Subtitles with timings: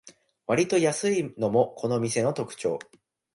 [0.47, 2.79] わりと安いのもこの店の特長